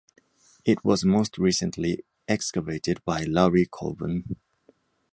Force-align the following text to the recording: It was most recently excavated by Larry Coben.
It 0.65 0.83
was 0.83 1.05
most 1.05 1.37
recently 1.37 2.03
excavated 2.27 3.05
by 3.05 3.21
Larry 3.23 3.67
Coben. 3.67 4.23